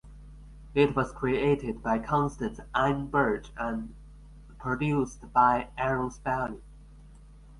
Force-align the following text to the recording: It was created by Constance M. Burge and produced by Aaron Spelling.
It 0.73 0.95
was 0.95 1.11
created 1.11 1.83
by 1.83 1.99
Constance 1.99 2.59
M. 2.73 3.05
Burge 3.09 3.51
and 3.55 3.93
produced 4.57 5.31
by 5.31 5.67
Aaron 5.77 6.09
Spelling. 6.09 6.63